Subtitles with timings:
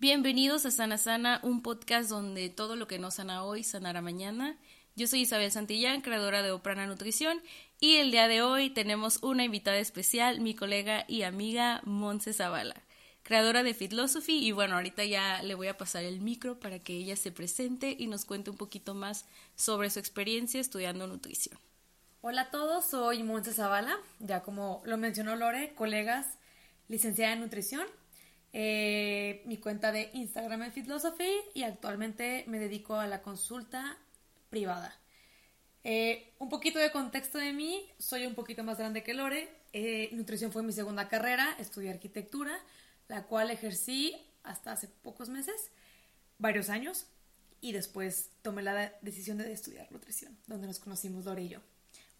[0.00, 4.56] Bienvenidos a Sana Sana, un podcast donde todo lo que no sana hoy sanará mañana.
[4.96, 7.42] Yo soy Isabel Santillán, creadora de Oprana Nutrición,
[7.80, 12.76] y el día de hoy tenemos una invitada especial, mi colega y amiga Monse Zavala,
[13.24, 16.94] creadora de Philosophy, y bueno, ahorita ya le voy a pasar el micro para que
[16.94, 21.58] ella se presente y nos cuente un poquito más sobre su experiencia estudiando nutrición.
[22.22, 26.26] Hola a todos, soy Monse Zavala, ya como lo mencionó Lore, colegas,
[26.88, 27.86] licenciada en nutrición
[28.52, 33.98] eh, mi cuenta de Instagram es Philosophy y actualmente me dedico a la consulta
[34.48, 34.98] privada.
[35.82, 39.48] Eh, un poquito de contexto de mí, soy un poquito más grande que Lore.
[39.72, 42.58] Eh, nutrición fue mi segunda carrera, estudié arquitectura,
[43.08, 45.70] la cual ejercí hasta hace pocos meses,
[46.38, 47.06] varios años,
[47.60, 51.60] y después tomé la decisión de estudiar nutrición, donde nos conocimos Lore y yo.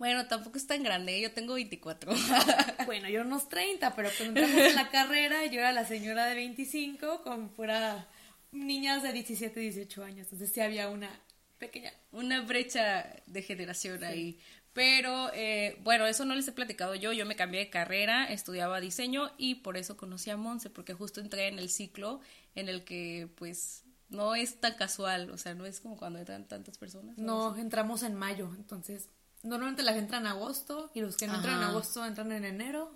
[0.00, 2.10] Bueno, tampoco es tan grande, yo tengo 24.
[2.86, 6.36] bueno, yo unos 30, pero cuando entramos en la carrera yo era la señora de
[6.36, 8.08] 25 con fuera
[8.50, 10.20] niñas de 17, 18 años.
[10.20, 11.10] Entonces sí había una
[11.58, 11.92] pequeña...
[12.12, 14.38] Una brecha de generación ahí.
[14.72, 17.12] Pero eh, bueno, eso no les he platicado yo.
[17.12, 21.20] Yo me cambié de carrera, estudiaba diseño y por eso conocí a Monse, porque justo
[21.20, 22.22] entré en el ciclo
[22.54, 26.48] en el que pues no es tan casual, o sea, no es como cuando entran
[26.48, 27.18] tantas personas.
[27.18, 29.10] No, entramos en mayo, entonces
[29.42, 32.44] Normalmente la gente entra en agosto y los que no entran en agosto entran en
[32.44, 32.94] enero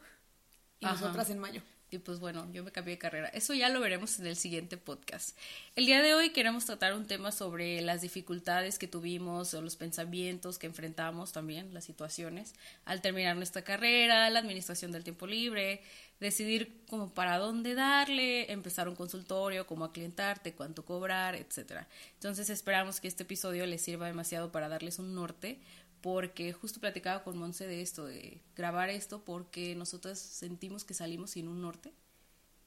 [0.81, 1.63] y nosotras en mayo.
[1.91, 3.29] Y pues bueno, yo me cambié de carrera.
[3.29, 5.39] Eso ya lo veremos en el siguiente podcast.
[5.77, 9.77] El día de hoy queremos tratar un tema sobre las dificultades que tuvimos o los
[9.77, 15.83] pensamientos que enfrentamos también, las situaciones, al terminar nuestra carrera, la administración del tiempo libre,
[16.19, 21.87] decidir como para dónde darle, empezar un consultorio, cómo aclientarte, cuánto cobrar, etcétera.
[22.15, 25.61] Entonces esperamos que este episodio les sirva demasiado para darles un norte
[26.05, 31.31] porque justo platicaba con Monse de esto, de grabar esto, porque nosotros sentimos que salimos
[31.31, 31.95] sin un norte,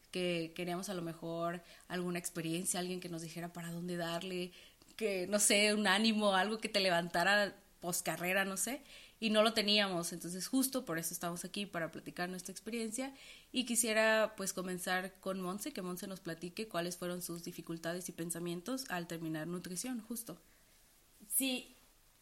[0.09, 4.53] que queríamos a lo mejor alguna experiencia, alguien que nos dijera para dónde darle,
[4.96, 8.81] que no sé, un ánimo, algo que te levantara post carrera, no sé,
[9.20, 13.14] y no lo teníamos, entonces justo por eso estamos aquí para platicar nuestra experiencia
[13.52, 18.14] y quisiera pues comenzar con Monse, que Monse nos platique cuáles fueron sus dificultades y
[18.14, 20.40] pensamientos al terminar nutrición, justo.
[21.36, 21.76] Sí,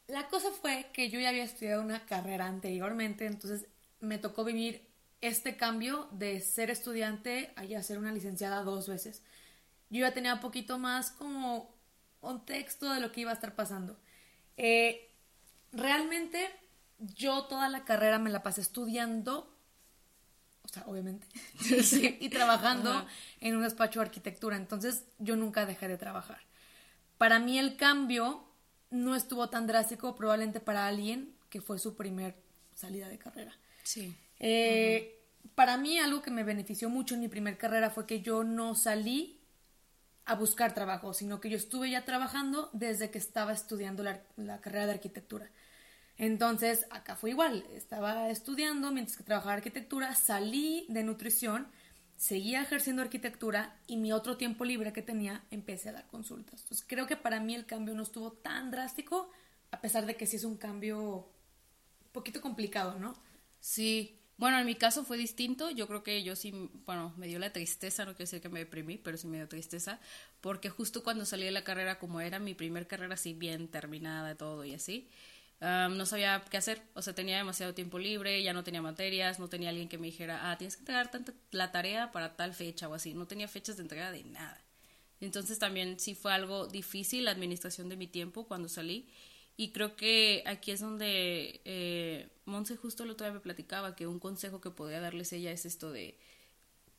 [0.07, 3.67] la cosa fue que yo ya había estudiado una carrera anteriormente, entonces
[3.99, 4.87] me tocó vivir
[5.21, 9.23] este cambio de ser estudiante a ya ser una licenciada dos veces.
[9.89, 11.75] Yo ya tenía un poquito más como
[12.21, 13.97] un texto de lo que iba a estar pasando.
[14.57, 15.11] Eh,
[15.71, 16.49] realmente
[16.99, 19.51] yo toda la carrera me la pasé estudiando,
[20.63, 21.27] o sea, obviamente,
[22.19, 23.05] y trabajando
[23.39, 26.41] en un despacho de arquitectura, entonces yo nunca dejé de trabajar.
[27.17, 28.44] Para mí el cambio
[28.95, 32.35] no estuvo tan drástico probablemente para alguien que fue su primer
[32.73, 33.53] salida de carrera.
[33.83, 34.15] Sí.
[34.39, 35.21] Eh,
[35.53, 38.75] para mí algo que me benefició mucho en mi primer carrera fue que yo no
[38.75, 39.39] salí
[40.25, 44.59] a buscar trabajo, sino que yo estuve ya trabajando desde que estaba estudiando la, la
[44.59, 45.49] carrera de arquitectura.
[46.17, 51.67] Entonces, acá fue igual, estaba estudiando mientras que trabajaba arquitectura, salí de nutrición
[52.17, 56.61] seguía ejerciendo arquitectura y mi otro tiempo libre que tenía empecé a dar consultas.
[56.61, 59.29] Entonces creo que para mí el cambio no estuvo tan drástico,
[59.71, 60.99] a pesar de que sí es un cambio
[62.05, 63.15] un poquito complicado, ¿no?
[63.59, 64.19] Sí.
[64.37, 65.69] Bueno, en mi caso fue distinto.
[65.69, 66.51] Yo creo que yo sí,
[66.85, 69.47] bueno, me dio la tristeza, no quiero decir que me deprimí, pero sí me dio
[69.47, 69.99] tristeza,
[70.41, 74.35] porque justo cuando salí de la carrera, como era mi primer carrera así bien terminada,
[74.35, 75.09] todo y así,
[75.61, 79.47] no sabía qué hacer, o sea, tenía demasiado tiempo libre, ya no tenía materias, no
[79.47, 82.87] tenía alguien que me dijera, ah, tienes que entregar tanta, la tarea para tal fecha
[82.87, 84.61] o así, no tenía fechas de entrega de nada.
[85.21, 89.07] Entonces también sí fue algo difícil la administración de mi tiempo cuando salí.
[89.57, 94.05] Y creo que aquí es donde eh, Monse justo el otro día me platicaba que
[94.05, 96.17] un consejo que podía darles ella es esto de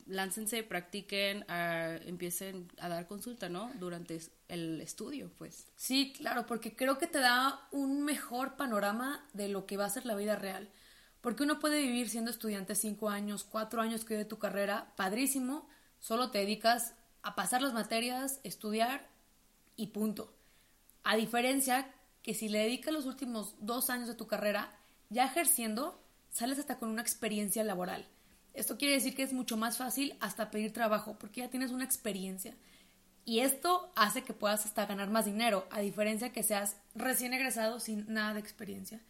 [0.07, 3.71] láncense, practiquen, empiecen a dar consulta, ¿no?
[3.79, 5.67] Durante el estudio, pues.
[5.77, 9.91] Sí, claro, porque creo que te da un mejor panorama de lo que va a
[9.91, 10.71] ser la vida real.
[11.21, 15.69] Porque uno puede vivir siendo estudiante cinco años, cuatro años que de tu carrera, padrísimo,
[15.99, 19.09] solo te dedicas a pasar las materias, estudiar
[19.75, 20.33] y punto.
[21.03, 21.93] A diferencia
[22.23, 24.79] que si le dedicas los últimos dos años de tu carrera,
[25.11, 26.01] ya ejerciendo,
[26.31, 28.09] sales hasta con una experiencia laboral
[28.57, 31.85] esto quiere decir que es mucho más fácil hasta pedir trabajo porque ya tienes una
[31.85, 32.55] experiencia.
[33.25, 37.81] Y esto hace que puedas hasta ganar más dinero, a diferencia que seas recién egresado
[37.81, 39.01] sin nada de experiencia.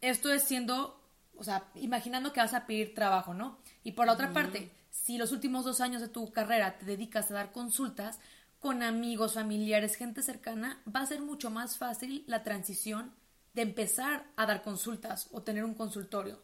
[0.00, 1.00] Esto es siendo,
[1.36, 3.58] o sea, imaginando que vas a pedir trabajo, ¿no?
[3.84, 7.30] Y por la otra parte, si los últimos dos años de tu carrera te dedicas
[7.30, 8.18] a dar consultas
[8.58, 13.14] con amigos, familiares, gente cercana, va a ser mucho más fácil la transición
[13.54, 16.42] de empezar a dar consultas o tener un consultorio.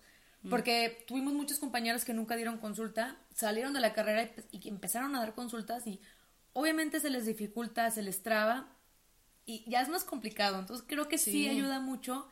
[0.50, 5.20] Porque tuvimos muchos compañeros que nunca dieron consulta, salieron de la carrera y, empezaron a
[5.20, 6.00] dar consultas y
[6.52, 8.68] obviamente se les dificulta, se les traba
[9.46, 10.58] y ya es más complicado.
[10.58, 12.28] Entonces creo que sí, ayuda mucho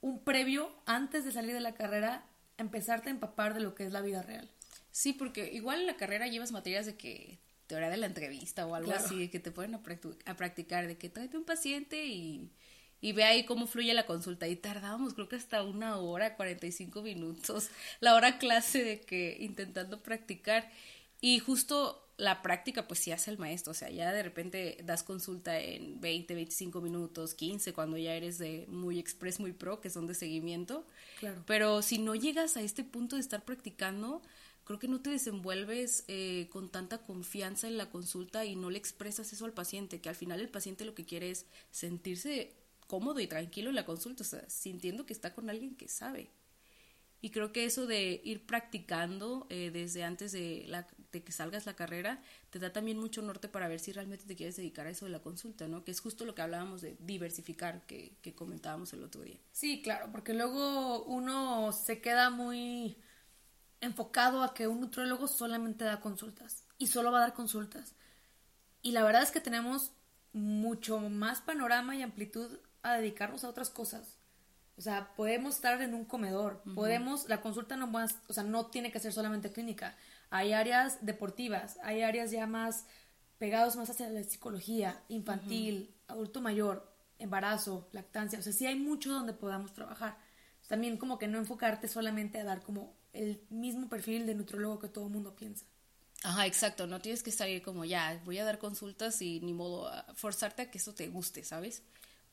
[0.00, 2.26] un previo antes de salir de la carrera,
[2.58, 4.50] empezarte a empapar de lo que es la vida real.
[4.90, 8.74] Sí, porque igual en la carrera llevas materias de que teoría de la entrevista o
[8.74, 12.50] algo así, que te ponen a, practicar, de que tráete un paciente y,
[13.02, 14.48] y ve ahí cómo fluye la consulta.
[14.48, 17.68] Y tardamos, creo que hasta una hora, 45 minutos,
[18.00, 20.70] la hora clase de que intentando practicar.
[21.20, 25.02] Y justo la práctica pues sí hace el maestro, o sea, ya de repente das
[25.02, 29.90] consulta en 20, 25 minutos, 15, cuando ya eres de muy express, muy pro, que
[29.90, 30.86] son de seguimiento.
[31.18, 31.42] Claro.
[31.46, 34.22] Pero si no llegas a este punto de estar practicando,
[34.64, 38.78] creo que no te desenvuelves eh, con tanta confianza en la consulta y no le
[38.78, 42.52] expresas eso al paciente, que al final el paciente lo que quiere es sentirse
[42.92, 46.30] cómodo y tranquilo en la consulta, o sea, sintiendo que está con alguien que sabe.
[47.22, 51.64] Y creo que eso de ir practicando eh, desde antes de, la, de que salgas
[51.64, 54.90] la carrera te da también mucho norte para ver si realmente te quieres dedicar a
[54.90, 55.84] eso de la consulta, ¿no?
[55.84, 59.38] Que es justo lo que hablábamos de diversificar que, que comentábamos el otro día.
[59.52, 62.98] Sí, claro, porque luego uno se queda muy
[63.80, 67.94] enfocado a que un nutriólogo solamente da consultas y solo va a dar consultas.
[68.82, 69.92] Y la verdad es que tenemos
[70.34, 74.16] mucho más panorama y amplitud a dedicarnos a otras cosas.
[74.76, 77.92] O sea, podemos estar en un comedor, podemos, la consulta no,
[78.28, 79.96] o sea, no tiene que ser solamente clínica.
[80.30, 82.86] Hay áreas deportivas, hay áreas ya más
[83.38, 88.38] pegados más hacia la psicología, infantil, adulto mayor, embarazo, lactancia.
[88.38, 90.16] O sea, sí hay mucho donde podamos trabajar.
[90.68, 94.88] También como que no enfocarte solamente a dar como el mismo perfil de nutrólogo que
[94.88, 95.66] todo el mundo piensa.
[96.24, 99.90] Ajá, exacto, no tienes que salir como ya, voy a dar consultas y ni modo
[100.14, 101.82] forzarte a que eso te guste, ¿sabes?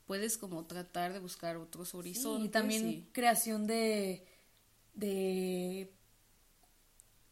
[0.09, 2.47] Puedes como tratar de buscar otros horizontes.
[2.47, 4.25] y también creación de,
[4.95, 5.93] de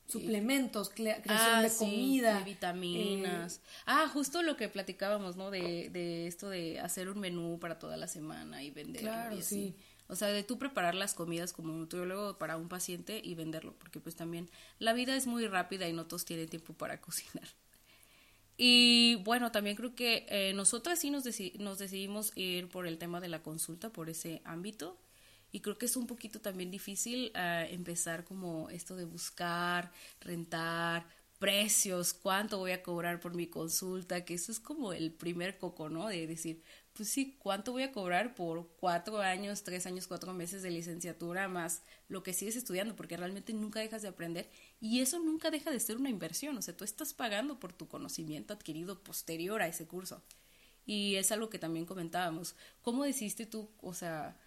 [0.06, 2.38] suplementos, creación ah, de comida.
[2.38, 3.56] De vitaminas.
[3.56, 5.50] Eh, ah, justo lo que platicábamos, ¿no?
[5.50, 9.10] De, de esto de hacer un menú para toda la semana y venderlo.
[9.10, 9.76] Claro, sí.
[10.08, 14.00] O sea, de tú preparar las comidas como nutriólogo para un paciente y venderlo, porque
[14.00, 17.48] pues también la vida es muy rápida y no todos tienen tiempo para cocinar.
[18.58, 21.26] Y bueno, también creo que eh, nosotras sí nos,
[21.60, 24.98] nos decidimos ir por el tema de la consulta, por ese ámbito.
[25.52, 31.06] Y creo que es un poquito también difícil eh, empezar como esto de buscar, rentar,
[31.40, 35.90] precios, cuánto voy a cobrar por mi consulta, que eso es como el primer coco,
[35.90, 36.08] ¿no?
[36.08, 36.64] De decir,
[36.94, 41.48] pues sí, ¿cuánto voy a cobrar por cuatro años, tres años, cuatro meses de licenciatura
[41.48, 42.96] más lo que sigues estudiando?
[42.96, 46.62] Porque realmente nunca dejas de aprender y eso nunca deja de ser una inversión, o
[46.62, 50.22] sea, tú estás pagando por tu conocimiento adquirido posterior a ese curso.
[50.86, 52.56] Y es algo que también comentábamos.
[52.82, 54.40] ¿Cómo decidiste tú, o sea,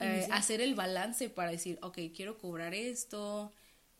[0.00, 3.52] eh, hacer el balance para decir, ok, quiero cobrar esto?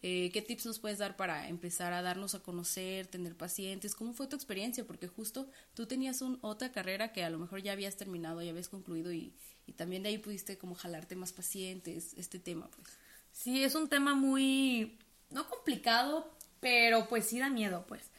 [0.02, 3.94] Eh, ¿Qué tips nos puedes dar para empezar a darnos a conocer, tener pacientes?
[3.94, 4.86] ¿Cómo fue tu experiencia?
[4.86, 8.50] Porque justo tú tenías un, otra carrera que a lo mejor ya habías terminado, ya
[8.50, 9.34] habías concluido y,
[9.66, 12.98] y también de ahí pudiste como jalarte más pacientes, este tema, pues.
[13.32, 14.98] Sí, es un tema muy,
[15.30, 18.10] no complicado, pero pues sí da miedo, pues.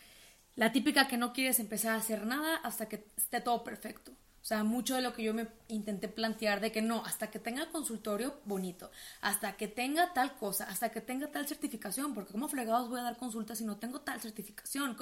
[0.55, 4.11] La típica que no quieres empezar a hacer nada hasta que esté todo perfecto.
[4.41, 7.37] O sea, mucho de lo que yo me intenté plantear de que no, hasta que
[7.37, 8.89] tenga consultorio bonito,
[9.19, 13.03] hasta que tenga tal cosa, hasta que tenga tal certificación, porque como fregados voy a
[13.03, 14.95] dar consultas si no tengo tal certificación,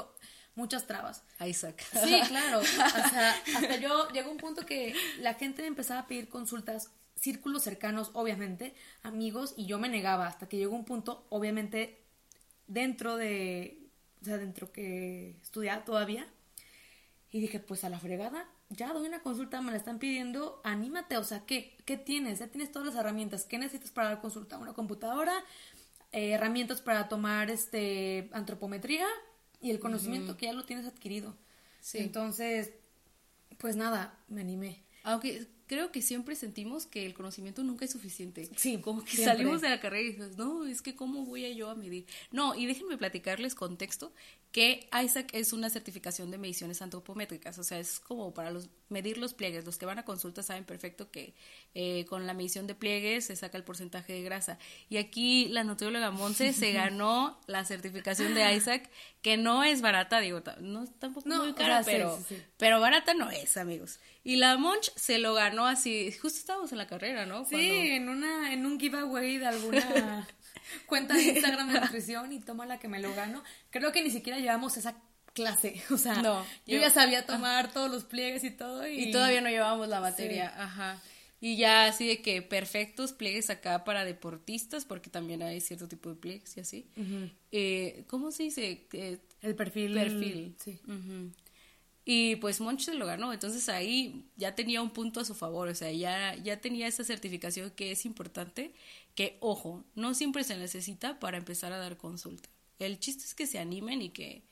[0.55, 1.21] muchas trabas.
[1.45, 1.85] Isaac.
[2.03, 2.59] Sí, claro.
[3.05, 6.89] O sea, hasta yo llegó un punto que la gente me empezaba a pedir consultas,
[7.25, 12.03] círculos cercanos, obviamente, amigos, y yo me negaba hasta que llegó un punto, obviamente,
[12.67, 13.79] dentro de,
[14.21, 16.27] o sea, dentro que estudiaba todavía,
[17.31, 21.17] y dije, pues a la fregada, ya doy una consulta, me la están pidiendo, anímate,
[21.17, 22.37] o sea, ¿qué, qué tienes?
[22.37, 24.59] Ya tienes todas las herramientas, ¿qué necesitas para dar consulta?
[24.59, 25.33] Una computadora,
[26.11, 29.07] eh, herramientas para tomar este antropometría
[29.61, 31.35] y el conocimiento que ya lo tienes adquirido.
[31.81, 31.97] Sí.
[31.97, 32.71] Entonces,
[33.57, 34.83] pues nada, me animé.
[35.03, 38.49] Aunque creo que siempre sentimos que el conocimiento nunca es suficiente.
[38.55, 38.77] Sí.
[38.79, 41.69] Como que salimos de la carrera y dices, no, es que cómo voy a yo
[41.69, 42.05] a medir.
[42.31, 44.13] No, y déjenme platicarles contexto
[44.55, 49.17] que ISAC es una certificación de mediciones antropométricas, o sea, es como para los, medir
[49.17, 49.65] los pliegues.
[49.65, 51.33] Los que van a consulta saben perfecto que
[51.73, 54.57] eh, con la medición de pliegues se saca el porcentaje de grasa.
[54.87, 58.89] Y aquí la nutrióloga Monse se ganó la certificación de ISAC,
[59.21, 62.17] que no es barata, digo, no tampoco muy cara, pero,
[62.55, 63.99] pero barata no es, amigos.
[64.23, 67.45] Y la Monch se lo ganó así, justo estábamos en la carrera, ¿no?
[67.45, 70.27] Sí, en una, en un giveaway de alguna
[70.87, 73.43] cuenta de Instagram de nutrición y toma la que me lo gano.
[73.69, 74.95] Creo que ni siquiera llevamos esa
[75.33, 79.41] clase, o sea, no, yo, ya sabía tomar todos los pliegues y todo y, todavía
[79.41, 81.01] no llevábamos la materia, ajá.
[81.41, 86.09] Y ya así de que perfectos pliegues acá para deportistas, porque también hay cierto tipo
[86.09, 86.89] de pliegues y así.
[87.51, 88.87] eh, ¿Cómo se dice?
[89.41, 89.93] El perfil.
[89.93, 90.55] Perfil.
[90.57, 90.79] Sí.
[92.07, 95.69] Y pues Monch se lo ganó, entonces ahí ya tenía un punto a su favor,
[95.69, 98.75] o sea, ya, ya tenía esa certificación que es importante,
[99.15, 102.47] que ojo, no siempre se necesita para empezar a dar consulta.
[102.77, 104.43] El chiste es que se animen y que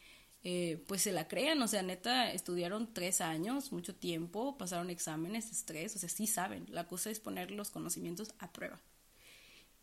[0.43, 5.51] eh, pues se la crean, o sea, neta, estudiaron tres años, mucho tiempo, pasaron exámenes,
[5.51, 8.81] estrés, o sea, sí saben, la cosa es poner los conocimientos a prueba.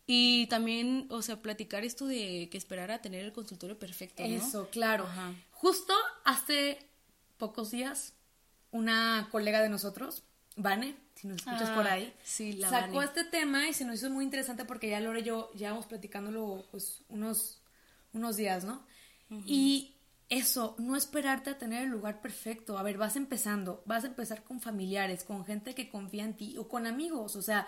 [0.05, 4.23] Y también, o sea, platicar esto de que esperar a tener el consultorio perfecto.
[4.23, 4.35] ¿no?
[4.35, 5.07] Eso, claro.
[5.51, 5.93] Justo
[6.25, 6.90] hace
[7.41, 8.13] pocos días,
[8.69, 10.23] una colega de nosotros,
[10.55, 13.07] Vane, si nos escuchas por Ah, ahí, sí, la sacó Vane.
[13.07, 16.63] este tema y se nos hizo muy interesante porque ya Lore y yo llevamos platicándolo
[16.69, 17.61] pues unos,
[18.13, 18.85] unos días, ¿no?
[19.47, 19.95] Y
[20.29, 22.77] eso, no esperarte a tener el lugar perfecto.
[22.77, 26.57] A ver, vas empezando, vas a empezar con familiares, con gente que confía en ti
[26.57, 27.65] o con amigos, o sea,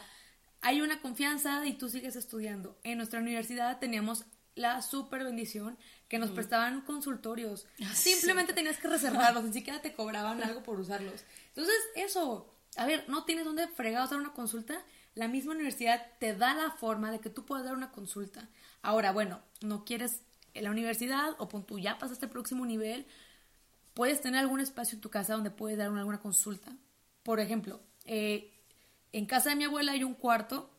[0.62, 2.78] hay una confianza y tú sigues estudiando.
[2.84, 4.26] En nuestra universidad teníamos
[4.56, 5.78] la super bendición
[6.14, 7.66] que nos prestaban consultorios.
[7.84, 11.24] Ah, Simplemente tenías que reservarlos, ni siquiera te cobraban algo por usarlos.
[11.48, 14.80] Entonces, eso, a ver, no tienes dónde fregados dar una consulta,
[15.16, 18.48] la misma universidad te da la forma de que tú puedas dar una consulta.
[18.84, 20.22] Ahora, bueno, no quieres
[20.54, 23.08] en la universidad o pon tú ya pasaste el próximo nivel,
[23.96, 26.72] puedes tener algún espacio en tu casa donde puedes dar una- alguna consulta.
[27.24, 28.52] Por ejemplo, eh,
[29.14, 30.70] en casa de mi abuela hay un cuarto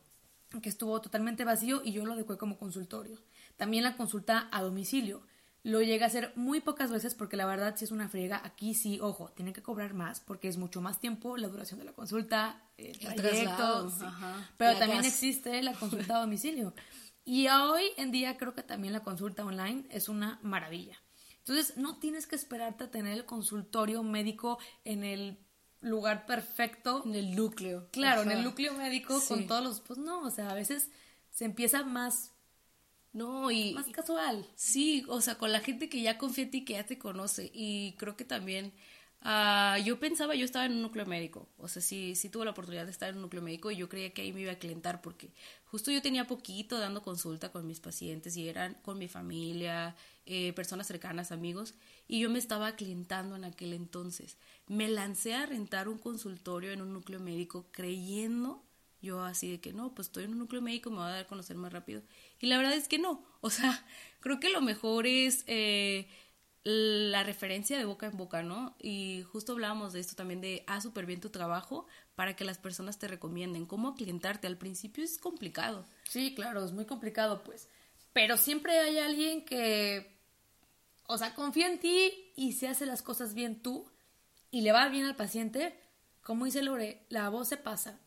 [0.61, 3.19] que estuvo totalmente vacío y yo lo adecué como consultorio.
[3.57, 5.21] También la consulta a domicilio.
[5.63, 8.39] Lo llegué a hacer muy pocas veces porque la verdad si es una friega.
[8.43, 11.85] Aquí sí, ojo, tienen que cobrar más porque es mucho más tiempo la duración de
[11.85, 13.89] la consulta, el El trayecto.
[13.89, 14.05] sí.
[14.57, 16.73] Pero la también existe la consulta a domicilio.
[17.23, 20.97] Y hoy en día creo que también la consulta online es una maravilla.
[21.39, 25.39] Entonces, no tienes que esperarte a tener el consultorio médico en el
[25.81, 27.01] lugar perfecto.
[27.05, 27.87] En el núcleo.
[27.91, 29.27] Claro, en el núcleo médico Sí.
[29.27, 29.79] con todos los...
[29.81, 30.89] Pues no, o sea, a veces
[31.31, 32.31] se empieza más,
[33.15, 33.73] No, y...
[33.73, 34.45] más casual.
[34.55, 37.49] Sí, o sea, con la gente que ya confía en ti, que ya te conoce.
[37.53, 38.73] Y creo que también,
[39.21, 41.47] ah, yo pensaba, yo estaba en un núcleo médico.
[41.57, 43.87] O sea, sí, sí tuve la oportunidad de estar en un núcleo médico y yo
[43.87, 45.31] creía que ahí me iba a calentar porque
[45.63, 49.95] justo yo tenía poquito dando consulta con mis pacientes y eran con mi familia,
[50.25, 51.73] eh, personas cercanas, amigos.
[52.09, 54.35] Y yo me estaba aclientando en aquel entonces.
[54.67, 58.64] Me lancé a rentar un consultorio en un núcleo médico creyendo
[59.05, 61.19] yo así de que no, pues estoy en un núcleo médico, me va a dar
[61.21, 62.01] a conocer más rápido.
[62.39, 63.23] Y la verdad es que no.
[63.45, 63.85] O sea,
[64.21, 66.07] creo que lo mejor es eh,
[66.63, 68.75] la referencia de boca en boca, ¿no?
[68.81, 71.85] Y justo hablábamos de esto también de haz súper bien tu trabajo
[72.15, 73.67] para que las personas te recomienden.
[73.67, 74.47] ¿Cómo clientarte?
[74.47, 75.85] Al principio es complicado.
[76.09, 77.69] Sí, claro, es muy complicado, pues.
[78.13, 80.17] Pero siempre hay alguien que,
[81.05, 83.85] o sea, confía en ti y se hace las cosas bien tú
[84.49, 85.77] y le va bien al paciente.
[86.23, 87.99] Como dice Lore, la voz se pasa.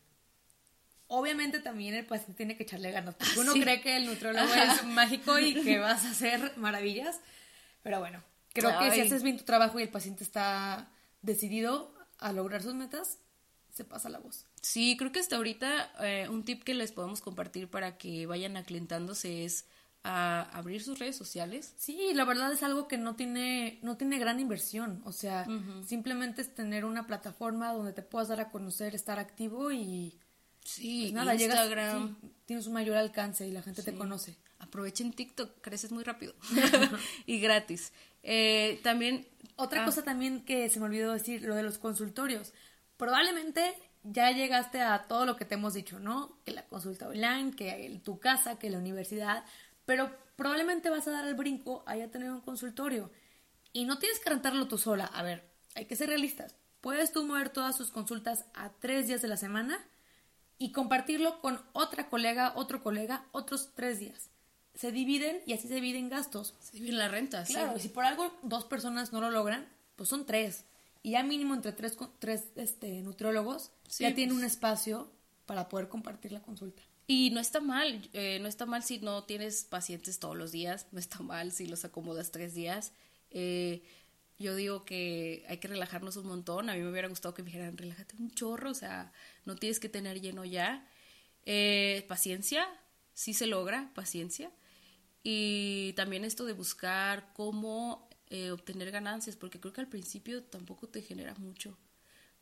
[1.09, 3.15] Obviamente también el paciente tiene que echarle ganas.
[3.15, 3.61] Porque uno Sí.
[3.61, 7.19] cree que el nutriólogo es mágico y que vas a hacer maravillas.
[7.83, 8.23] Pero bueno,
[8.53, 10.89] creo que si haces bien tu trabajo y el paciente está
[11.21, 13.17] decidido a lograr sus metas,
[13.73, 14.45] se pasa la voz.
[14.61, 18.55] Sí, creo que hasta ahorita eh, un tip que les podemos compartir para que vayan
[18.57, 19.65] aclientándose es
[20.03, 21.73] a abrir sus redes sociales.
[21.77, 25.01] Sí, la verdad es algo que no tiene, no tiene gran inversión.
[25.05, 25.45] O sea,
[25.85, 30.17] simplemente es tener una plataforma donde te puedas dar a conocer, estar activo y
[30.69, 32.17] Sí, pues nada, llegas, Instagram.
[32.21, 34.37] sí, tienes un mayor alcance y la gente te conoce.
[34.59, 36.33] Aprovechen TikTok, creces muy rápido
[37.25, 37.91] y gratis.
[38.23, 42.53] Eh, también Otra ah, cosa también que se me olvidó decir, lo de los consultorios.
[42.97, 43.73] Probablemente
[44.03, 46.37] ya llegaste a todo lo que te hemos dicho, ¿no?
[46.45, 49.43] Que la consulta online, que el- tu casa, que la universidad,
[49.85, 53.11] pero probablemente vas a dar el brinco a ya tener un consultorio.
[53.73, 55.05] Y no tienes que rentarlo tú sola.
[55.05, 56.55] A ver, hay que ser realistas.
[56.81, 59.79] Puedes tú mover todas tus consultas a tres días de la semana
[60.59, 64.29] y compartirlo con otra colega, otro colega, otros tres días.
[64.75, 66.53] Se dividen y así se dividen gastos.
[66.59, 67.53] se divide la renta, sí.
[67.53, 70.65] Claro, y si por algo dos personas no lo logran, pues son tres.
[71.01, 74.43] Y ya mínimo entre tres, tres este, nutriólogos Sí, ya tienen pues.
[74.43, 75.11] un espacio
[75.45, 76.83] para poder compartir la consulta.
[77.07, 80.85] Y no está mal, eh, no está mal si no tienes pacientes todos los días,
[80.91, 82.91] no está mal si los acomodas tres días.
[83.31, 83.81] Eh,
[84.39, 86.69] yo digo que hay que relajarnos un montón.
[86.69, 89.11] A mí me hubiera gustado que me dijeran, relájate un chorro, o sea,
[89.45, 90.87] no tienes que tener lleno ya.
[91.45, 92.67] Eh, paciencia,
[93.13, 94.51] sí se logra, paciencia.
[95.23, 100.87] Y también esto de buscar cómo eh, obtener ganancias, porque creo que al principio tampoco
[100.87, 101.77] te genera mucho.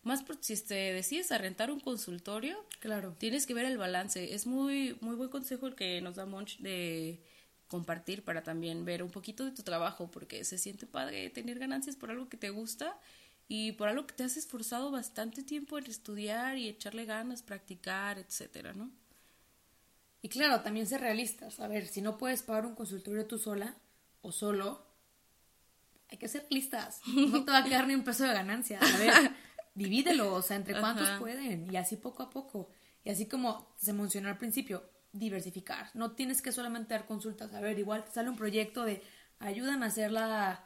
[0.04, 3.16] Más por si te decides a rentar un consultorio, Claro.
[3.18, 4.34] Tienes que ver el balance.
[4.34, 7.22] Es muy, muy buen consejo el que nos da Monch de
[7.68, 11.96] compartir para también ver un poquito de tu trabajo, porque se siente padre tener ganancias
[11.96, 12.98] por algo que te gusta
[13.48, 18.20] y por algo que te has esforzado bastante tiempo en estudiar y echarle ganas, practicar,
[18.20, 18.92] etcétera, ¿no?
[20.22, 21.60] Y claro, también ser realistas.
[21.60, 23.76] A ver, si no puedes pagar un consultorio tú sola
[24.22, 24.86] o solo,
[26.10, 27.02] hay que ser listas.
[27.08, 28.80] No te va a quedar ni un peso de ganancia.
[28.80, 29.14] A ver,
[29.76, 31.72] divídelo, o sea, entre cuántos pueden.
[31.72, 32.70] Y así poco a poco.
[33.04, 35.90] Y así como se mencionó al principio, diversificar.
[35.94, 37.54] No tienes que solamente dar consultas.
[37.54, 39.02] A ver, igual te sale un proyecto de
[39.40, 40.64] ayúdame a hacer la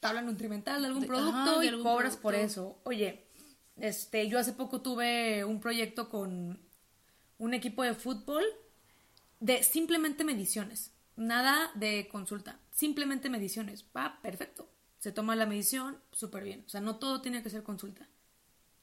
[0.00, 2.80] tabla nutrimental de algún producto y cobras por eso.
[2.84, 3.26] Oye,
[3.76, 6.60] este, yo hace poco tuve un proyecto con
[7.38, 8.44] un equipo de fútbol
[9.40, 10.92] de simplemente mediciones.
[11.16, 13.84] Nada de consulta, simplemente mediciones.
[13.96, 14.68] Va, perfecto.
[14.98, 16.64] Se toma la medición, súper bien.
[16.66, 18.08] O sea, no todo tiene que ser consulta.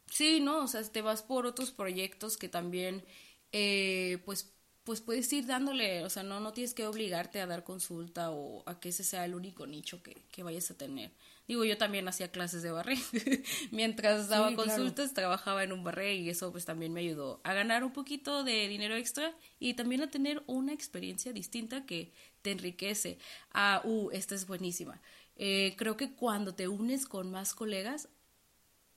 [0.10, 3.04] Sí, no, o sea, te vas por otros proyectos que también,
[3.52, 4.54] eh, pues,
[4.86, 8.64] pues puedes ir dándole, o sea, no, no tienes que obligarte a dar consulta o
[8.68, 11.12] a que ese sea el único nicho que, que vayas a tener.
[11.48, 12.98] Digo, yo también hacía clases de barré.
[13.72, 17.84] Mientras daba consultas, trabajaba en un barré y eso pues también me ayudó a ganar
[17.84, 22.14] un poquito de dinero extra y también a tener una experiencia distinta que
[22.44, 23.18] te enriquece.
[23.54, 25.02] Ah, uh, esta es buenísima.
[25.36, 28.08] Eh, creo que cuando te unes con más colegas,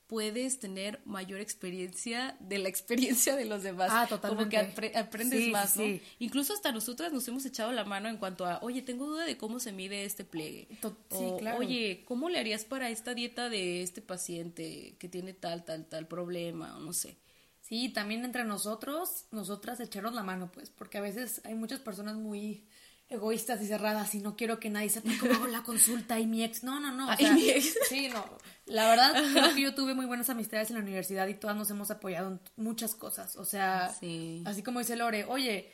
[0.08, 3.90] puedes tener mayor experiencia de la experiencia de los demás.
[3.92, 4.56] Ah, totalmente.
[4.56, 5.84] Como que aprendes más, ¿no?
[6.18, 9.36] Incluso hasta nosotras nos hemos echado la mano en cuanto a, oye, tengo duda de
[9.36, 10.66] cómo se mide este pliegue.
[11.10, 11.58] sí, claro.
[11.58, 16.08] Oye, ¿cómo le harías para esta dieta de este paciente que tiene tal, tal, tal
[16.08, 16.76] problema?
[16.78, 17.18] O no sé.
[17.60, 22.16] Sí, también entre nosotros, nosotras echarnos la mano, pues, porque a veces hay muchas personas
[22.16, 22.64] muy
[23.10, 26.44] egoístas y cerradas y no quiero que nadie sepa cómo hago la consulta y mi
[26.44, 26.62] ex.
[26.62, 27.08] No, no, no.
[27.12, 27.74] O sea, mi ex.
[27.88, 28.24] Sí, no.
[28.68, 31.70] La verdad, creo que yo tuve muy buenas amistades en la universidad y todas nos
[31.70, 33.36] hemos apoyado en muchas cosas.
[33.36, 35.72] O sea, así como dice Lore, oye,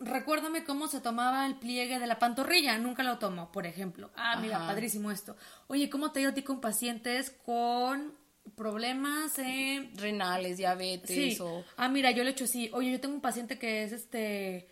[0.00, 2.78] recuérdame cómo se tomaba el pliegue de la pantorrilla.
[2.78, 4.10] Nunca lo tomo, por ejemplo.
[4.16, 5.36] Ah, mira, padrísimo esto.
[5.66, 8.14] Oye, ¿cómo te ha ido a ti con pacientes con
[8.56, 9.90] problemas eh?
[9.96, 11.64] renales, diabetes o...
[11.76, 12.70] Ah, mira, yo le he hecho así.
[12.72, 14.68] Oye, yo tengo un paciente que es este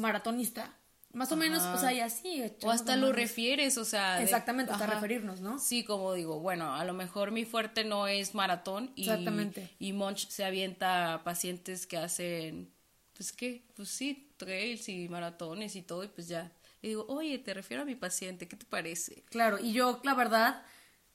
[0.00, 0.77] maratonista.
[1.12, 2.42] Más o menos, o sea, y así.
[2.62, 4.22] O hasta lo refieres, o sea.
[4.22, 5.58] Exactamente, hasta referirnos, ¿no?
[5.58, 9.70] Sí, como digo, bueno, a lo mejor mi fuerte no es maratón y, Exactamente.
[9.78, 12.70] y Monch se avienta a pacientes que hacen,
[13.14, 16.52] pues qué, pues sí, trails y maratones y todo, y pues ya.
[16.82, 19.24] Y digo, oye, te refiero a mi paciente, ¿qué te parece?
[19.30, 20.62] Claro, y yo, la verdad,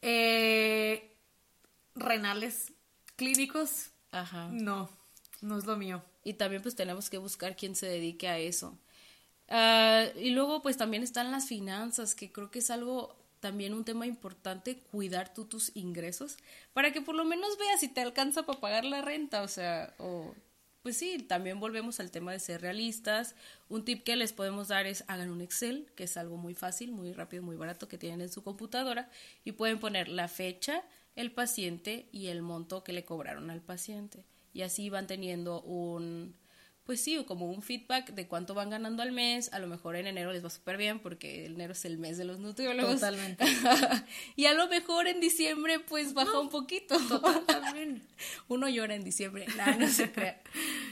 [0.01, 1.15] eh,
[1.95, 2.73] renales
[3.15, 4.49] clínicos, Ajá.
[4.51, 4.89] no,
[5.41, 8.77] no es lo mío y también pues tenemos que buscar quién se dedique a eso.
[9.49, 13.83] Ah, y luego pues también están las finanzas, que creo que es algo también un
[13.83, 16.37] tema importante, cuidar tú tus ingresos,
[16.73, 19.93] para que por lo menos veas si te alcanza para pagar la renta, o sea,
[19.99, 20.33] o
[20.81, 23.35] pues sí, también volvemos al tema de ser realistas.
[23.69, 26.91] Un tip que les podemos dar es hagan un Excel, que es algo muy fácil,
[26.91, 29.09] muy rápido, muy barato que tienen en su computadora
[29.45, 30.83] y pueden poner la fecha,
[31.15, 36.35] el paciente y el monto que le cobraron al paciente y así van teniendo un,
[36.85, 39.53] pues sí, como un feedback de cuánto van ganando al mes.
[39.53, 42.25] A lo mejor en enero les va súper bien porque enero es el mes de
[42.25, 42.95] los nutriólogos.
[42.95, 43.45] Totalmente.
[44.35, 46.97] y a lo mejor en diciembre pues baja un poquito.
[47.07, 48.05] Totalmente.
[48.49, 49.45] Uno llora en diciembre,
[49.79, 50.41] no se crea.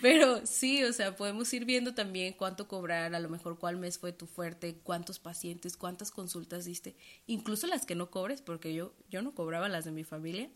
[0.01, 3.99] Pero sí, o sea, podemos ir viendo también cuánto cobrar, a lo mejor cuál mes
[3.99, 6.95] fue tu fuerte, cuántos pacientes, cuántas consultas diste,
[7.27, 10.49] incluso las que no cobres, porque yo, yo no cobraba las de mi familia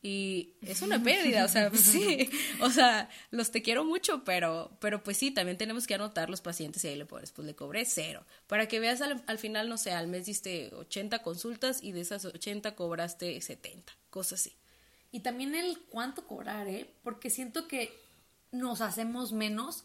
[0.00, 2.30] y es una pérdida, o sea, sí,
[2.60, 6.40] o sea, los te quiero mucho, pero, pero pues sí, también tenemos que anotar los
[6.40, 9.68] pacientes y ahí le pones, pues le cobré cero, para que veas al, al final,
[9.68, 14.56] no sé, al mes diste 80 consultas y de esas 80 cobraste 70, cosas así.
[15.10, 16.88] Y también el cuánto cobrar, ¿eh?
[17.02, 17.98] Porque siento que
[18.52, 19.84] nos hacemos menos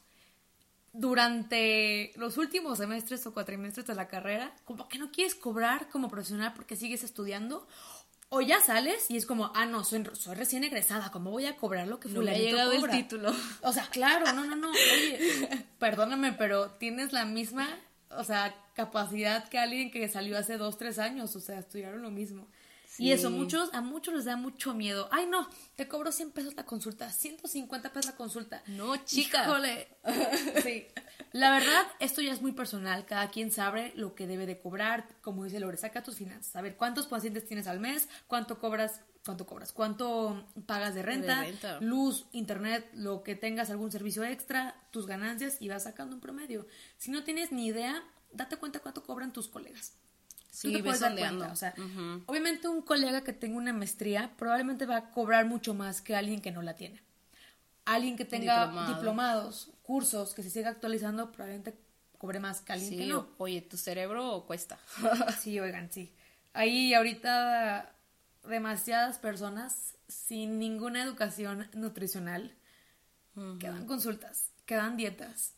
[0.92, 6.08] durante los últimos semestres o cuatrimestres de la carrera, como que no quieres cobrar como
[6.08, 7.68] profesional porque sigues estudiando
[8.34, 11.56] o ya sales y es como, ah, no, soy, soy recién egresada, ¿cómo voy a
[11.56, 13.32] cobrar lo que no me ha llegado el título.
[13.62, 17.70] O sea, claro, no, no, no, oye, perdóname, pero tienes la misma,
[18.10, 22.10] o sea, capacidad que alguien que salió hace dos, tres años, o sea, estudiaron lo
[22.10, 22.48] mismo.
[22.98, 25.08] Y eso, muchos, a muchos les da mucho miedo.
[25.12, 28.64] Ay, no, te cobro 100 pesos la consulta, 150 pesos la consulta.
[28.68, 29.44] No, chica.
[29.44, 29.88] Híjole.
[30.64, 30.88] sí.
[31.32, 33.06] La verdad, esto ya es muy personal.
[33.06, 35.08] Cada quien sabe lo que debe de cobrar.
[35.22, 36.56] Como dice Lore, saca tus finanzas.
[36.56, 38.08] A ver, ¿cuántos pacientes tienes al mes?
[38.28, 39.02] ¿Cuánto cobras?
[39.26, 39.72] ¿Cuánto cobras?
[39.72, 41.40] ¿Cuánto pagas de renta?
[41.40, 41.80] de renta?
[41.80, 46.68] Luz, internet, lo que tengas, algún servicio extra, tus ganancias y vas sacando un promedio.
[46.98, 49.94] Si no tienes ni idea, date cuenta cuánto cobran tus colegas.
[50.54, 51.52] Sí, te puedes dar cuenta.
[51.52, 51.74] O sea,
[52.28, 56.42] obviamente un colega que tenga una maestría probablemente va a cobrar mucho más que alguien
[56.42, 57.02] que no la tiene.
[57.86, 61.74] Alguien que tenga diplomados, cursos, que se siga actualizando, probablemente
[62.20, 63.30] cobre más que alguien que no.
[63.40, 64.78] Oye, tu cerebro cuesta.
[65.42, 66.14] sí, oigan, sí.
[66.54, 67.92] Hay ahorita
[68.48, 72.56] demasiadas personas sin ninguna educación nutricional
[73.60, 75.56] que dan consultas, que dan dietas.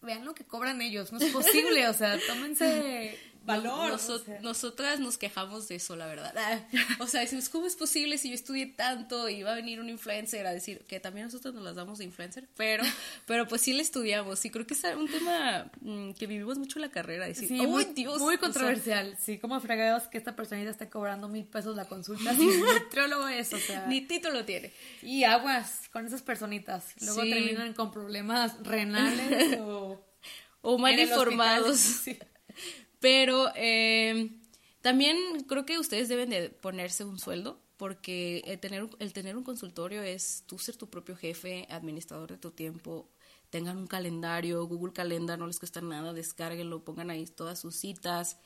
[0.00, 3.98] Vean lo que cobran ellos, no es posible, o sea, tómense valor.
[4.42, 6.34] Nosotras nos quejamos de eso, la verdad.
[6.36, 6.60] Ah,
[6.98, 9.88] o sea, decimos, ¿cómo es posible si yo estudié tanto y va a venir un
[9.88, 12.48] influencer a decir que también nosotros nos las damos de influencer?
[12.56, 12.84] Pero,
[13.26, 16.78] pero pues sí le estudiamos y creo que es un tema mm, que vivimos mucho
[16.78, 17.26] en la carrera.
[17.26, 18.18] Decir, sí, muy, Dios!
[18.20, 19.16] Muy controversial.
[19.18, 23.28] sí, como fregados que esta personita esté cobrando mil pesos la consulta si el nutriólogo
[23.28, 23.86] es, o sea.
[23.86, 24.72] Ni título tiene.
[25.02, 26.94] Y aguas con esas personitas.
[27.00, 30.04] Luego terminan con problemas renales o...
[30.62, 31.78] O mal informados.
[31.78, 32.18] Sí.
[33.06, 34.32] Pero eh,
[34.80, 35.16] también
[35.46, 40.02] creo que ustedes deben de ponerse un sueldo porque el tener, el tener un consultorio
[40.02, 43.08] es tú ser tu propio jefe, administrador de tu tiempo,
[43.48, 48.38] tengan un calendario, Google Calendar, no les cuesta nada, descárguenlo, pongan ahí todas sus citas,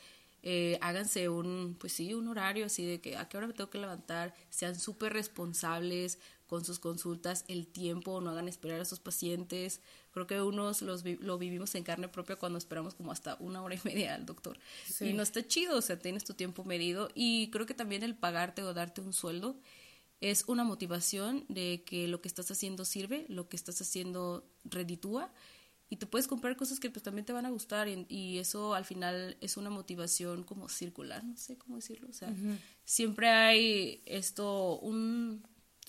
[0.42, 3.70] eh, háganse un, pues sí, un horario así de que a qué hora me tengo
[3.70, 6.18] que levantar, sean súper responsables,
[6.50, 9.80] con sus consultas, el tiempo, no hagan esperar a sus pacientes.
[10.10, 13.76] Creo que unos los lo vivimos en carne propia cuando esperamos como hasta una hora
[13.76, 14.58] y media al doctor.
[14.98, 17.08] Y no está chido, o sea, tienes tu tiempo medido.
[17.14, 19.60] Y creo que también el pagarte o darte un sueldo
[20.20, 25.32] es una motivación de que lo que estás haciendo sirve, lo que estás haciendo reditúa.
[25.88, 28.84] Y te puedes comprar cosas que pues también te van a gustar y, eso al
[28.84, 32.32] final es una motivación como circular, no sé cómo decirlo, o sea,
[32.84, 35.42] siempre hay esto, un,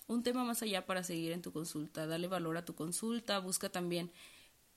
[0.08, 2.06] un tema más allá para seguir en tu consulta.
[2.06, 4.12] Dale valor a tu consulta, busca también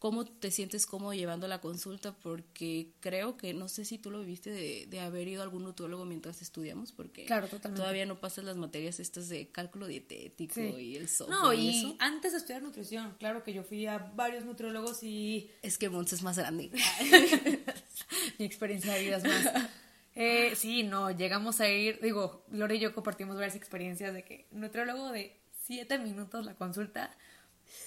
[0.04, 4.20] cómo te sientes cómodo llevando la consulta, porque creo que, no sé si tú lo
[4.20, 7.26] viviste de, haber ido a algún nutriólogo mientras estudiamos, porque
[7.74, 11.38] todavía no pasas las materias estas de cálculo dietético y el software.
[11.40, 15.50] No, y, antes de estudiar nutrición, claro que yo fui a varios nutriólogos y...
[15.62, 16.70] Es que Mons es más grande.
[18.38, 19.70] Mi experiencia de vida es más...
[20.14, 24.46] Eh, sí, no, llegamos a ir, digo, Lore y yo compartimos varias experiencias de que
[24.52, 27.10] nutriólogo de siete minutos la consulta,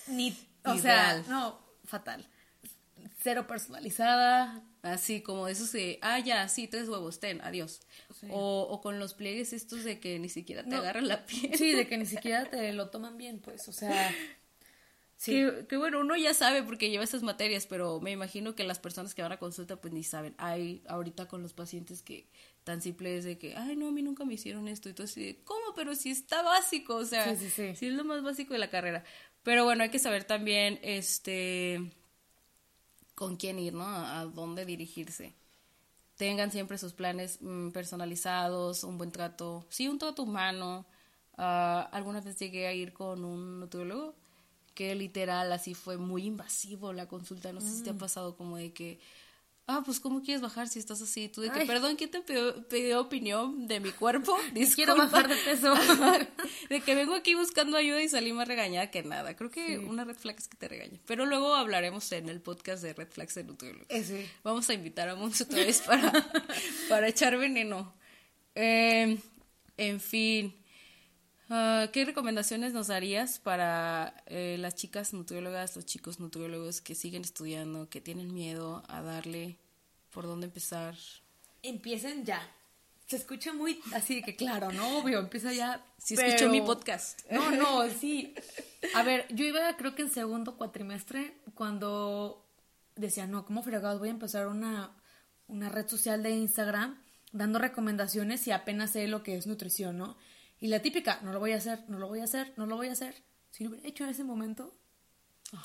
[0.08, 2.28] ni, o sea, no, fatal.
[3.22, 4.64] Cero personalizada.
[4.82, 7.82] Así como eso de, ah, ya, sí, tres huevos, ten, adiós.
[8.30, 11.58] O, o, con los pliegues estos de que ni siquiera te agarran la piel.
[11.58, 14.14] Sí, de que ni siquiera te lo toman bien, pues, o sea,
[15.18, 15.44] Sí.
[15.68, 19.16] Que, bueno, uno ya sabe porque lleva esas materias, pero me imagino que las personas
[19.16, 20.36] que van a consulta pues ni saben.
[20.38, 22.30] Hay ahorita con los pacientes que
[22.64, 24.90] tan simple es de que, ay, no, a mí nunca me hicieron esto.
[25.04, 25.74] Así ¿cómo?
[25.76, 29.04] Pero si está básico, o sea, sí, es lo más básico de la carrera.
[29.42, 31.82] Pero bueno, hay que saber también, este,
[33.16, 33.88] con quién ir, ¿no?
[33.88, 35.34] A, dónde dirigirse.
[36.16, 40.86] Tengan siempre sus planes mm, personalizados, un buen trato, sí, un trato humano.
[41.38, 44.16] Uh, alguna vez llegué a ir con un nutriólogo
[44.78, 47.52] que literal así fue muy invasivo la consulta.
[47.52, 47.98] No sé si te ha mm.
[47.98, 49.00] pasado como de que,
[49.66, 51.30] ah, pues ¿cómo quieres bajar si estás así?
[51.30, 54.38] Tú de que, perdón, ¿quién te pidió, opinión de mi cuerpo?
[54.76, 55.74] Quiero bajar de peso.
[56.70, 59.36] de que vengo aquí buscando ayuda y salí más regañada que nada.
[59.36, 61.02] Creo que una red flag es que te regañe.
[61.08, 63.88] Pero luego hablaremos en el podcast de red flags de nutriólogos.
[63.90, 66.12] Eh, Vamos a invitar a Monse otra vez para,
[66.88, 67.96] para echar veneno.
[68.54, 69.18] Eh,
[69.76, 70.54] en fin.
[71.50, 77.22] Ah, ¿Qué recomendaciones nos darías para eh, las chicas nutriólogas, los chicos nutriólogos que siguen
[77.22, 79.58] estudiando, que tienen miedo a darle
[80.12, 80.96] por dónde empezar?
[81.64, 82.42] Empiecen ya.
[83.08, 84.98] Se escucha muy así que claro, ¿no?
[84.98, 85.86] Obvio, empieza ya.
[85.98, 87.22] Si escucho mi podcast.
[87.32, 88.36] No, no, sí.
[88.94, 92.46] A ver, yo iba creo que en segundo cuatrimestre cuando
[92.98, 94.92] decía, no, ¿cómo fregados voy a empezar una,
[95.48, 100.18] una red social de Instagram dando recomendaciones y apenas sé lo que es nutrición, ¿no?
[100.60, 102.76] Y la típica, no lo voy a hacer, no lo voy a hacer, no lo
[102.76, 103.16] voy a hacer.
[103.52, 104.74] Si lo hubiera hecho en ese momento,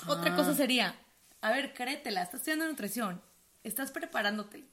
[0.06, 0.94] otra cosa sería,
[1.40, 3.22] a ver, créetela, estás estudiando nutrición,
[3.64, 4.64] estás preparándote,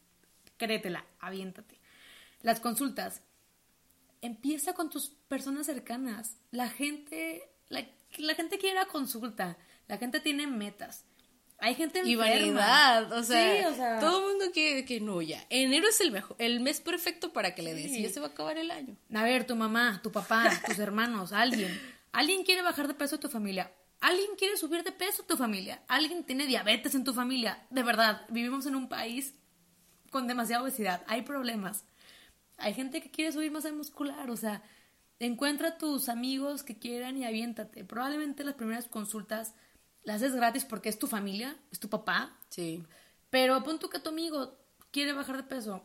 [0.58, 1.80] créetela, aviéntate.
[2.42, 3.22] Las consultas,
[4.22, 6.38] empieza con tus personas cercanas.
[6.52, 7.86] La gente, la,
[8.18, 11.06] la gente quiere la consulta, la gente tiene metas.
[11.62, 12.28] Hay gente enferma.
[12.28, 15.46] Y vanidad, o sea, todo el mundo quiere que no, ya.
[15.50, 18.28] Enero es el mejor, el mes perfecto para que le des y ya se va
[18.28, 18.96] a acabar el año.
[19.14, 21.80] A ver, tu mamá, tu papá, tus hermanos, alguien.
[22.12, 23.72] Alguien quiere bajar de peso en tu familia.
[24.02, 25.84] Alguien quiere subir de peso en tu familia.
[25.88, 27.66] Alguien tiene diabetes en tu familia.
[27.70, 29.36] De verdad, vivimos en un país
[30.10, 31.04] con demasiada obesidad.
[31.08, 31.84] Hay problemas.
[32.58, 34.62] Hay gente que quiere subir masa muscular, o sea,
[35.20, 37.84] encuentra tus amigos que quieran y aviéntate.
[37.86, 39.54] Probablemente las primeras consultas
[40.10, 42.36] la haces gratis porque es tu familia, es tu papá.
[42.50, 42.84] Sí.
[43.30, 44.58] Pero pon tú que tu amigo
[44.90, 45.84] quiere bajar de peso,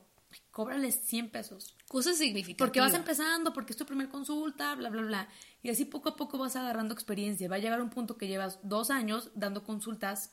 [0.51, 1.77] cóbrale 100 pesos.
[1.89, 2.57] Cosas significativas.
[2.57, 5.29] Porque vas empezando, porque es tu primer consulta, bla, bla, bla.
[5.63, 7.51] Y así poco a poco vas agarrando experiencia.
[7.51, 10.33] Va a llegar un punto que llevas dos años dando consultas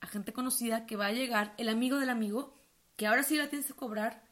[0.00, 2.56] a gente conocida que va a llegar el amigo del amigo,
[2.94, 4.22] que ahora sí la tienes que cobrar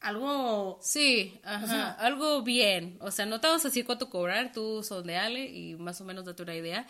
[0.00, 0.78] algo...
[0.80, 2.96] Sí, ajá, algo bien.
[3.02, 6.24] O sea, no te vas a decir cuánto cobrar, tú sondeale y más o menos
[6.24, 6.86] date una idea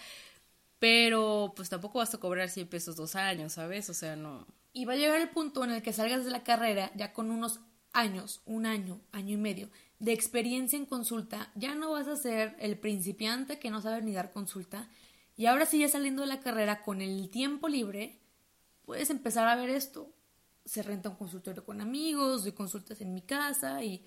[0.83, 3.89] pero pues tampoco vas a cobrar 100 pesos dos años, ¿sabes?
[3.89, 4.49] O sea, no.
[4.73, 7.31] Y va a llegar el punto en el que salgas de la carrera ya con
[7.31, 7.61] unos
[7.93, 12.57] años, un año, año y medio de experiencia en consulta, ya no vas a ser
[12.59, 14.89] el principiante que no sabe ni dar consulta.
[15.37, 18.19] Y ahora sí, ya saliendo de la carrera con el tiempo libre,
[18.85, 20.13] puedes empezar a ver esto.
[20.65, 24.05] Se renta un consultorio con amigos, doy consultas en mi casa y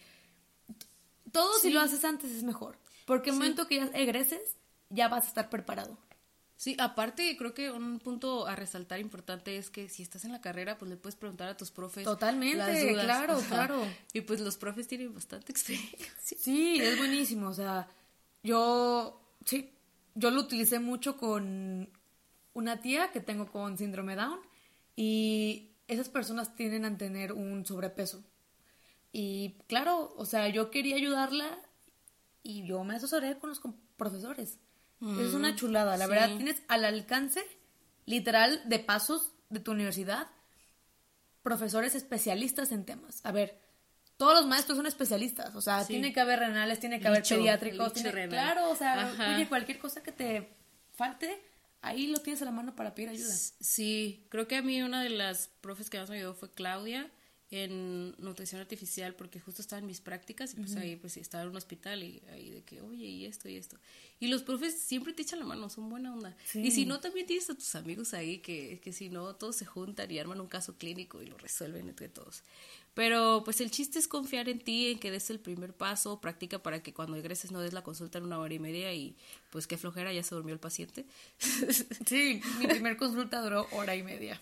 [1.31, 2.77] todo si lo haces antes es mejor.
[3.05, 4.57] Porque el momento que ya egreses,
[4.89, 5.97] ya vas a estar preparado.
[6.57, 10.39] Sí, aparte creo que un punto a resaltar importante es que si estás en la
[10.39, 12.05] carrera, pues le puedes preguntar a tus profes.
[12.05, 13.81] Totalmente, claro, claro.
[14.13, 16.07] Y pues los profes tienen bastante experiencia.
[16.17, 17.49] Sí, es buenísimo.
[17.49, 17.89] O sea,
[18.41, 19.69] yo, sí,
[20.13, 21.89] yo lo utilicé mucho con
[22.53, 24.39] una tía que tengo con síndrome Down
[24.95, 28.23] y esas personas tienden a tener un sobrepeso.
[29.11, 31.59] Y claro, o sea, yo quería ayudarla
[32.43, 33.61] y yo me asesoré con los
[33.97, 34.57] profesores
[35.01, 36.35] es una mm, chulada, la verdad.
[36.35, 37.43] Tienes al alcance,
[38.05, 40.27] literal, de pasos de tu universidad,
[41.43, 43.21] profesores especialistas en temas.
[43.23, 43.59] A ver,
[44.17, 47.93] todos los maestros son especialistas, o sea, tiene que haber renales, tiene que haber pediátricos,
[47.93, 50.49] tiene, claro, o sea, oye, cualquier cosa que te
[50.93, 51.41] falte,
[51.81, 53.33] ahí lo tienes a la mano para pedir ayuda.
[53.59, 57.11] Sí, creo que a mí una de las profes que más me ayudó fue Claudia
[57.55, 61.49] en nutrición artificial porque justo estaba en mis prácticas y pues ahí pues estaba en
[61.49, 63.77] un hospital y ahí de que oye y esto y esto
[64.19, 66.35] y los profes siempre te echan la mano son buena onda.
[66.53, 69.65] Y si no también tienes a tus amigos ahí que, que si no todos se
[69.65, 72.43] juntan y arman un caso clínico y lo resuelven entre todos.
[72.93, 76.63] Pero pues el chiste es confiar en ti en que des el primer paso practica
[76.63, 79.17] para que cuando egreses no des la consulta en una hora y media y
[79.49, 81.05] pues qué flojera ya se durmió el paciente.
[82.07, 84.41] Sí mi primer consulta duró hora y media.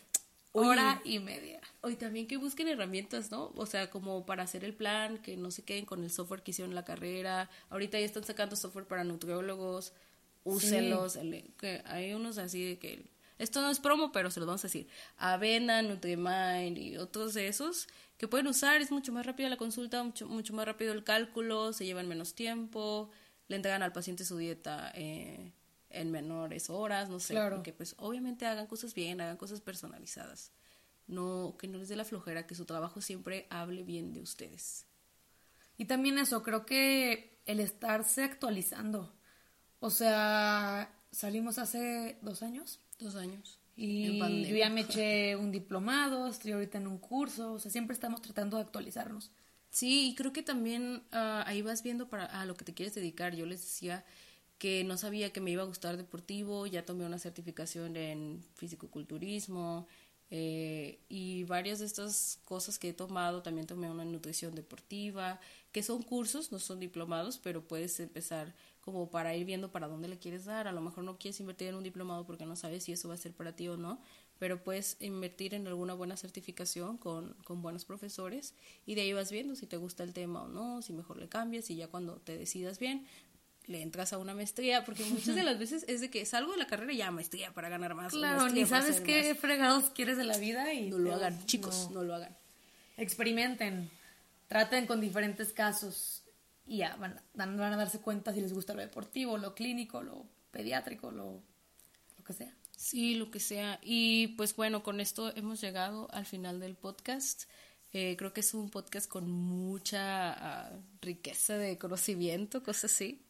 [0.52, 1.62] Hora y media.
[1.86, 3.52] Hoy también que busquen herramientas, ¿no?
[3.58, 6.52] O sea, como para hacer el plan, que no se queden con el software que
[6.52, 7.50] hicieron la carrera.
[7.69, 9.91] Ahorita ya están sacando software para nutriólogos,
[10.46, 11.19] úsenlos.
[11.58, 13.04] que hay unos así de que
[13.38, 14.88] esto no es promo, pero se los vamos a decir.
[15.17, 18.80] Avena, Nutrimind y otros de esos que pueden usar.
[18.80, 22.34] Es mucho más rápida la consulta, mucho, mucho más rápido el cálculo, se llevan menos
[22.34, 23.10] tiempo,
[23.50, 24.89] le entregan al paciente su dieta.
[24.96, 25.52] Eh,
[25.89, 27.62] en menores horas, no sé, claro.
[27.62, 30.52] que pues obviamente hagan cosas bien, hagan cosas personalizadas.
[31.07, 34.85] No, que no les dé la flojera, que su trabajo siempre hable bien de ustedes.
[35.77, 39.13] Y también eso, creo que el estarse actualizando.
[39.79, 42.79] O sea, salimos hace dos años.
[42.99, 43.59] Dos años.
[43.75, 47.95] Y yo ya me eché un diplomado, estoy ahorita en un curso, o sea, siempre
[47.95, 49.31] estamos tratando de actualizarnos.
[49.71, 52.93] Sí, y creo que también ah, ahí vas viendo para a lo que te quieres
[52.93, 53.35] dedicar.
[53.35, 54.05] Yo les decía
[54.59, 59.87] que no sabía que me iba a gustar deportivo, ya tomé una certificación en fisicoculturismo
[60.36, 65.39] eh, y varias de estas cosas que he tomado, también tomé una nutrición deportiva,
[65.72, 70.08] que son cursos, no son diplomados, pero puedes empezar como para ir viendo para dónde
[70.08, 72.84] le quieres dar, a lo mejor no quieres invertir en un diplomado porque no sabes
[72.84, 74.02] si eso va a ser para ti o no,
[74.39, 78.56] pero puedes invertir en alguna buena certificación con, con buenos profesores
[78.88, 81.30] y de ahí vas viendo si te gusta el tema o no, si mejor le
[81.30, 83.06] cambias y ya cuando te decidas bien,
[83.67, 86.58] le entras a una maestría, porque muchas de las veces es de que salgo de
[86.58, 88.13] la carrera y ya maestría para ganar más.
[88.13, 90.89] Claro, ni sabes qué fregados quieres de la vida y...
[90.89, 92.04] No lo hagan, chicos, no.
[92.04, 92.36] lo hagan.
[92.97, 93.89] Experimenten,
[94.47, 96.23] traten con diferentes casos
[96.65, 100.26] y ya van, van, a darse cuenta si les gusta lo deportivo, lo clínico, lo
[100.52, 101.41] pediátrico, lo,
[102.17, 102.54] lo que sea.
[102.76, 103.80] Sí, lo que sea.
[103.82, 107.43] Y pues bueno, con esto hemos llegado al final del podcast.
[107.93, 110.71] Eh, creo que es un podcast con mucha ah,
[111.02, 113.22] riqueza de conocimiento, cosas así.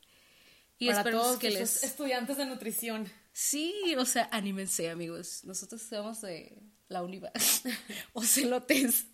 [0.84, 3.10] Y para todos que les estudiantes de nutrición.
[3.32, 5.44] Sí, o sea, anímense, amigos.
[5.44, 7.32] Nosotros somos de la Univa
[8.14, 9.06] o celotes.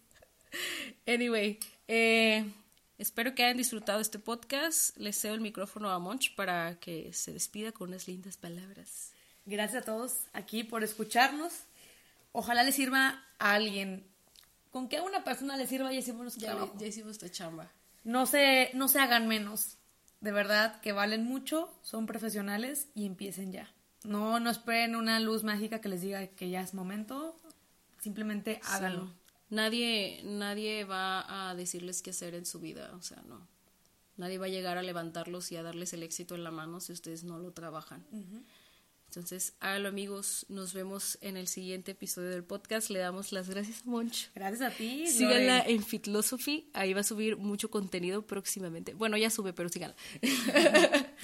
[1.08, 2.46] Anyway, eh,
[2.98, 4.98] espero que hayan disfrutado este podcast.
[4.98, 9.12] Les cedo el micrófono a Monch para que se despida con unas lindas palabras.
[9.46, 11.54] Gracias a todos aquí por escucharnos.
[12.32, 14.06] Ojalá les sirva a alguien.
[14.72, 17.72] Con que a una persona le sirva, ya hicimos nuestro ya, Ya hicimos esta chamba.
[18.04, 19.79] No se, no se hagan menos
[20.22, 23.72] de verdad que valen mucho, son profesionales y empiecen ya.
[24.04, 27.36] No, no esperen una luz mágica que les diga que ya es momento,
[28.00, 29.14] simplemente háganlo.
[29.50, 33.48] Nadie, nadie va a decirles qué hacer en su vida, o sea, no.
[34.16, 36.92] Nadie va a llegar a levantarlos y a darles el éxito en la mano si
[36.92, 38.06] ustedes no lo trabajan.
[39.10, 42.92] Entonces, hágalo amigos, nos vemos en el siguiente episodio del podcast.
[42.92, 44.30] Le damos las gracias a Monch.
[44.36, 45.08] Gracias a ti.
[45.08, 48.94] Síganla en Fitlosophy, ahí va a subir mucho contenido próximamente.
[48.94, 49.96] Bueno, ya sube, pero síganla.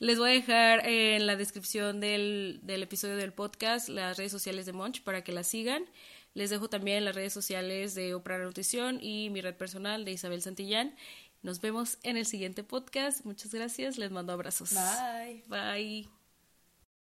[0.00, 4.66] Les voy a dejar en la descripción del, del episodio del podcast las redes sociales
[4.66, 5.84] de Monch para que la sigan.
[6.34, 10.42] Les dejo también las redes sociales de Oprah Nutrición y mi red personal de Isabel
[10.42, 10.96] Santillán.
[11.42, 13.24] Nos vemos en el siguiente podcast.
[13.24, 13.96] Muchas gracias.
[13.96, 14.74] Les mando abrazos.
[14.74, 15.44] Bye.
[15.46, 16.17] Bye.